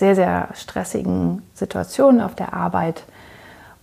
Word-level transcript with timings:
sehr, 0.00 0.16
sehr 0.16 0.48
stressigen 0.54 1.42
Situation 1.54 2.20
auf 2.20 2.34
der 2.34 2.54
Arbeit 2.54 3.04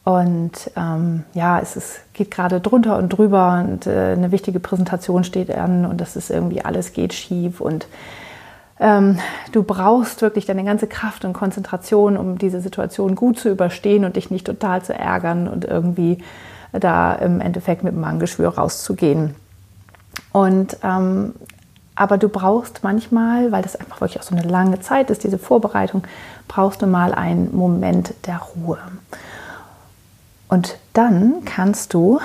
und 0.03 0.71
ähm, 0.76 1.26
ja, 1.34 1.59
es 1.59 1.76
ist, 1.76 2.13
geht 2.13 2.31
gerade 2.31 2.59
drunter 2.59 2.98
und 2.98 3.09
drüber 3.09 3.63
und 3.67 3.88
äh, 3.88 4.13
eine 4.13 4.31
wichtige 4.31 4.59
Präsentation 4.59 5.23
steht 5.23 5.53
an 5.53 5.85
und 5.85 6.02
das 6.02 6.16
ist 6.16 6.30
irgendwie 6.30 6.66
alles 6.66 6.93
geht 6.93 7.13
schief 7.13 7.62
und 7.62 7.88
ähm, 8.80 9.20
du 9.52 9.63
brauchst 9.63 10.21
wirklich 10.21 10.45
deine 10.45 10.63
ganze 10.63 10.88
Kraft 10.88 11.23
und 11.23 11.34
Konzentration, 11.34 12.18
um 12.18 12.38
diese 12.38 12.62
Situation 12.62 13.15
gut 13.15 13.38
zu 13.38 13.49
überstehen 13.49 14.05
und 14.05 14.15
dich 14.15 14.31
nicht 14.31 14.48
total 14.48 14.81
zu 14.81 14.93
ärgern 14.93 15.48
und 15.48 15.65
irgendwie 15.65 16.23
da 16.71 17.13
im 17.13 17.41
Endeffekt 17.41 17.84
mit 17.84 17.93
einem 17.93 18.02
Magengeschwür 18.02 18.49
rauszugehen. 18.55 19.35
Und 20.31 20.77
ähm, 20.84 21.34
aber 21.98 22.18
du 22.18 22.30
brauchst 22.30 22.84
manchmal, 22.84 23.52
weil 23.52 23.64
das 23.64 23.76
einfach 23.76 24.00
wirklich 24.02 24.20
auch 24.20 24.24
so 24.24 24.36
eine 24.36 24.48
lange 24.48 24.80
Zeit 24.80 25.10
ist, 25.10 25.24
diese 25.24 25.40
Vorbereitung, 25.40 26.04
brauchst 26.48 26.82
du 26.82 26.88
mal 26.88 27.13
einen 27.13 27.55
Moment 27.55 28.13
der 28.27 28.38
Ruhe. 28.38 28.77
Und 30.48 30.77
dann 30.94 31.44
kannst 31.44 31.94
du 31.94 32.20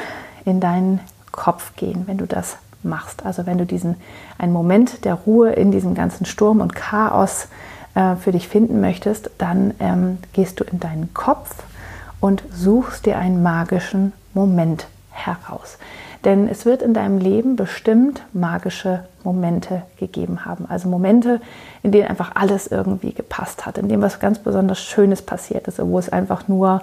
in 0.45 0.61
deinen 0.61 1.01
Kopf 1.33 1.75
gehen, 1.75 2.05
wenn 2.07 2.19
du 2.19 2.27
das 2.27 2.59
machst. 2.83 3.25
Also 3.25 3.47
wenn 3.47 3.59
du 3.59 3.67
diesen 3.67 3.97
einen 4.39 4.53
Moment 4.53 5.05
der 5.05 5.15
Ruhe 5.15 5.53
in 5.53 5.71
diesem 5.73 5.95
ganzen 5.95 6.27
Sturm 6.27 6.61
und 6.61 6.75
Chaos 6.75 7.49
äh, 7.95 8.17
für 8.17 8.33
dich 8.33 8.49
finden 8.49 8.81
möchtest, 8.81 9.31
dann 9.39 9.75
ähm, 9.81 10.19
gehst 10.33 10.61
du 10.61 10.65
in 10.65 10.81
deinen 10.81 11.15
Kopf 11.15 11.63
und 12.21 12.43
suchst 12.53 13.07
dir 13.07 13.19
einen 13.19 13.43
magischen 13.43 14.13
Moment 14.35 14.87
heraus. 15.11 15.79
Denn 16.25 16.49
es 16.49 16.65
wird 16.65 16.83
in 16.83 16.95
deinem 16.95 17.19
Leben 17.19 17.57
bestimmt 17.57 18.23
magische 18.33 19.05
Momente 19.25 19.83
gegeben 19.99 20.45
haben. 20.45 20.67
Also 20.69 20.89
Momente, 20.89 21.41
in 21.83 21.91
denen 21.91 22.09
einfach 22.09 22.33
alles 22.35 22.69
irgendwie 22.69 23.13
gepasst 23.13 23.67
hat, 23.67 23.79
in 23.79 23.89
denen 23.89 24.03
was 24.03 24.21
ganz 24.21 24.39
besonders 24.39 24.81
Schönes 24.81 25.23
passiert 25.23 25.67
ist, 25.67 25.81
wo 25.85 25.99
es 25.99 26.09
einfach 26.09 26.47
nur 26.47 26.83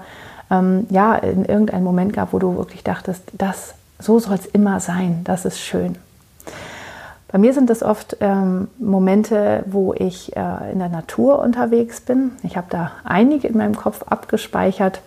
ähm, 0.52 0.88
ja, 0.90 1.16
in 1.16 1.46
irgendeinem 1.46 1.84
Moment 1.84 2.14
gab, 2.14 2.34
wo 2.34 2.40
du 2.40 2.58
wirklich 2.58 2.84
dachtest, 2.84 3.24
das, 3.34 3.76
so 3.98 4.20
soll 4.20 4.36
es 4.36 4.46
immer 4.46 4.80
sein, 4.80 5.22
das 5.24 5.46
ist 5.46 5.60
schön. 5.60 5.98
Bei 7.32 7.38
mir 7.38 7.54
sind 7.54 7.70
das 7.70 7.84
oft 7.84 8.18
ähm, 8.22 8.70
Momente, 8.80 9.64
wo 9.68 9.94
ich 9.94 10.36
äh, 10.36 10.72
in 10.72 10.80
der 10.80 10.90
Natur 10.90 11.40
unterwegs 11.40 12.02
bin. 12.02 12.32
Ich 12.42 12.58
habe 12.58 12.68
da 12.72 12.92
einige 13.04 13.48
in 13.48 13.56
meinem 13.56 13.76
Kopf 13.76 14.04
abgespeichert. 14.10 15.02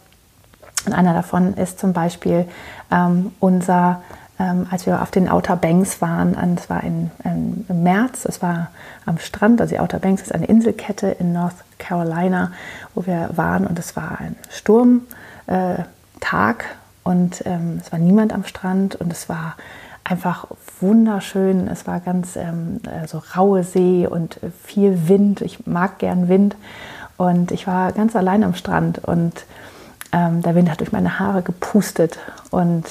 Und 0.87 0.93
einer 0.93 1.15
davon 1.15 1.55
ist 1.55 1.81
zum 1.81 1.93
Beispiel 1.93 2.47
ähm, 2.93 3.33
unser, 3.41 4.03
ähm, 4.39 4.67
als 4.71 4.87
wir 4.87 5.03
auf 5.03 5.11
den 5.11 5.29
Outer 5.29 5.57
Banks 5.57 6.01
waren, 6.01 6.37
das 6.57 6.71
war 6.71 6.83
in, 6.83 7.11
in, 7.25 7.65
im 7.69 7.83
März, 7.83 8.23
das 8.23 8.43
war 8.43 8.71
am 9.07 9.19
Strand, 9.19 9.61
also 9.61 9.75
die 9.75 9.81
Outer 9.81 9.99
Banks 9.99 10.23
ist 10.23 10.35
eine 10.35 10.47
Inselkette 10.47 11.09
in 11.09 11.33
North 11.33 11.57
Carolina, 11.79 12.53
wo 12.95 13.07
wir 13.07 13.31
waren 13.35 13.67
und 13.67 13.79
es 13.79 13.97
war 13.97 14.21
ein 14.21 14.37
Sturm 14.51 15.03
äh, 15.47 15.83
und 17.05 17.43
ähm, 17.47 17.81
es 17.85 17.93
war 17.93 17.99
niemand 17.99 18.33
am 18.33 18.45
Strand 18.45 18.95
und 18.95 19.13
es 19.13 19.29
war 19.29 19.57
einfach 20.05 20.47
wunderschön. 20.81 21.69
Es 21.69 21.87
war 21.87 22.01
ganz 22.01 22.37
ähm, 22.37 22.81
also 23.01 23.23
raue 23.37 23.65
See 23.65 24.07
und 24.07 24.39
viel 24.63 25.09
Wind. 25.09 25.41
Ich 25.41 25.67
mag 25.67 25.99
gern 25.99 26.29
Wind 26.29 26.57
und 27.17 27.51
ich 27.51 27.67
war 27.67 27.93
ganz 27.93 28.17
allein 28.17 28.45
am 28.45 28.55
Strand 28.55 28.99
und 29.05 29.45
ähm, 30.13 30.43
der 30.43 30.55
Wind 30.55 30.71
hat 30.71 30.81
durch 30.81 30.93
meine 30.93 31.19
Haare 31.19 31.43
gepustet 31.43 32.19
und 32.51 32.85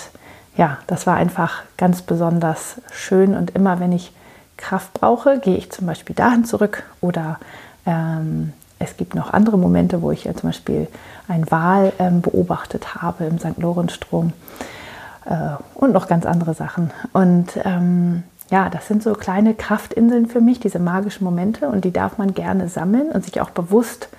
ja, 0.57 0.77
das 0.87 1.07
war 1.07 1.15
einfach 1.15 1.63
ganz 1.77 2.01
besonders 2.01 2.81
schön 2.91 3.35
und 3.35 3.51
immer 3.51 3.79
wenn 3.79 3.91
ich 3.91 4.11
Kraft 4.57 4.93
brauche, 4.93 5.39
gehe 5.39 5.57
ich 5.57 5.71
zum 5.71 5.87
Beispiel 5.87 6.15
dahin 6.15 6.45
zurück 6.45 6.83
oder 7.01 7.39
ähm, 7.85 8.53
es 8.79 8.97
gibt 8.97 9.15
noch 9.15 9.31
andere 9.31 9.57
Momente, 9.57 10.01
wo 10.01 10.11
ich 10.11 10.23
ja 10.23 10.33
zum 10.33 10.49
Beispiel 10.49 10.87
einen 11.27 11.49
Wal 11.49 11.93
ähm, 11.99 12.21
beobachtet 12.21 12.95
habe 12.95 13.25
im 13.25 13.39
St. 13.39 13.57
Lorenzstrom 13.57 14.33
äh, 15.25 15.55
und 15.75 15.93
noch 15.93 16.07
ganz 16.07 16.25
andere 16.25 16.53
Sachen. 16.53 16.91
Und 17.13 17.49
ähm, 17.63 18.23
ja, 18.49 18.69
das 18.69 18.87
sind 18.87 19.01
so 19.01 19.13
kleine 19.13 19.53
Kraftinseln 19.53 20.27
für 20.27 20.41
mich, 20.41 20.59
diese 20.59 20.79
magischen 20.79 21.23
Momente 21.23 21.69
und 21.69 21.85
die 21.85 21.93
darf 21.93 22.17
man 22.17 22.33
gerne 22.33 22.69
sammeln 22.69 23.09
und 23.11 23.23
sich 23.23 23.39
auch 23.39 23.51
bewusst 23.51 24.09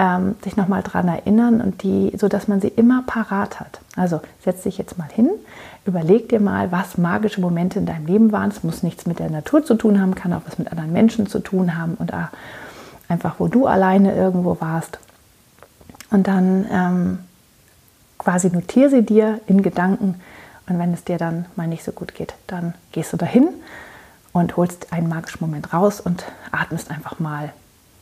ähm, 0.00 0.34
sich 0.42 0.56
nochmal 0.56 0.82
daran 0.82 1.08
erinnern 1.08 1.60
und 1.60 1.82
die, 1.82 2.16
so 2.16 2.28
dass 2.28 2.48
man 2.48 2.62
sie 2.62 2.68
immer 2.68 3.04
parat 3.06 3.60
hat. 3.60 3.80
Also 3.96 4.22
setz 4.42 4.62
dich 4.62 4.78
jetzt 4.78 4.96
mal 4.96 5.08
hin, 5.12 5.28
überleg 5.84 6.30
dir 6.30 6.40
mal, 6.40 6.72
was 6.72 6.96
magische 6.96 7.42
Momente 7.42 7.78
in 7.78 7.84
deinem 7.84 8.06
Leben 8.06 8.32
waren. 8.32 8.48
Es 8.48 8.64
muss 8.64 8.82
nichts 8.82 9.04
mit 9.04 9.18
der 9.18 9.28
Natur 9.28 9.62
zu 9.62 9.74
tun 9.74 10.00
haben, 10.00 10.14
kann 10.14 10.32
auch 10.32 10.40
was 10.46 10.58
mit 10.58 10.72
anderen 10.72 10.92
Menschen 10.92 11.26
zu 11.26 11.40
tun 11.40 11.76
haben 11.76 11.94
und 11.94 12.12
einfach 13.08 13.34
wo 13.38 13.48
du 13.48 13.66
alleine 13.66 14.16
irgendwo 14.16 14.58
warst. 14.58 14.98
Und 16.10 16.26
dann 16.26 16.66
ähm, 16.72 17.18
quasi 18.16 18.48
notiere 18.48 18.88
sie 18.88 19.02
dir 19.02 19.40
in 19.46 19.62
Gedanken. 19.62 20.18
Und 20.66 20.78
wenn 20.78 20.94
es 20.94 21.04
dir 21.04 21.18
dann 21.18 21.44
mal 21.56 21.66
nicht 21.66 21.84
so 21.84 21.92
gut 21.92 22.14
geht, 22.14 22.32
dann 22.46 22.72
gehst 22.92 23.12
du 23.12 23.18
dahin 23.18 23.48
und 24.32 24.56
holst 24.56 24.94
einen 24.94 25.10
magischen 25.10 25.40
Moment 25.42 25.74
raus 25.74 26.00
und 26.00 26.24
atmest 26.52 26.90
einfach 26.90 27.18
mal 27.18 27.52